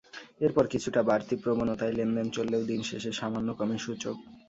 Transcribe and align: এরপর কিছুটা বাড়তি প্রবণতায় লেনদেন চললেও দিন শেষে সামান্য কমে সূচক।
এরপর 0.41 0.65
কিছুটা 0.73 1.01
বাড়তি 1.09 1.35
প্রবণতায় 1.43 1.95
লেনদেন 1.97 2.27
চললেও 2.31 2.63
দিন 2.63 2.81
শেষে 2.89 3.11
সামান্য 3.19 3.49
কমে 3.59 3.77
সূচক। 3.79 4.15